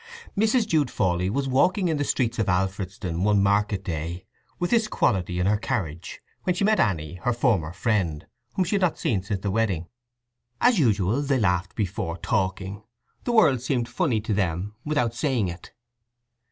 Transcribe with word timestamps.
Mrs. 0.35 0.65
Jude 0.65 0.89
Fawley 0.89 1.29
was 1.29 1.47
walking 1.47 1.87
in 1.87 1.97
the 1.97 2.03
streets 2.03 2.39
of 2.39 2.49
Alfredston 2.49 3.23
one 3.23 3.43
market 3.43 3.83
day 3.83 4.25
with 4.57 4.71
this 4.71 4.87
quality 4.87 5.39
in 5.39 5.45
her 5.45 5.57
carriage 5.59 6.21
when 6.41 6.55
she 6.55 6.63
met 6.63 6.79
Anny 6.79 7.19
her 7.23 7.31
former 7.31 7.71
friend, 7.71 8.25
whom 8.55 8.65
she 8.65 8.73
had 8.73 8.81
not 8.81 8.97
seen 8.97 9.21
since 9.21 9.41
the 9.41 9.51
wedding. 9.51 9.85
As 10.59 10.79
usual 10.79 11.21
they 11.21 11.37
laughed 11.37 11.75
before 11.75 12.17
talking; 12.17 12.81
the 13.25 13.31
world 13.31 13.61
seemed 13.61 13.87
funny 13.87 14.19
to 14.21 14.33
them 14.33 14.73
without 14.83 15.13
saying 15.13 15.49
it. 15.49 15.71